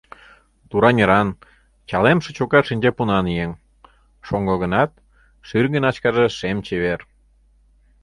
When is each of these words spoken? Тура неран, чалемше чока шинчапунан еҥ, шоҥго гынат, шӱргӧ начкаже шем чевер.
Тура 0.69 0.89
неран, 0.95 1.29
чалемше 1.89 2.29
чока 2.37 2.59
шинчапунан 2.67 3.25
еҥ, 3.43 3.49
шоҥго 4.27 4.55
гынат, 4.63 4.91
шӱргӧ 5.47 5.79
начкаже 5.83 6.25
шем 6.37 6.57
чевер. 6.65 6.99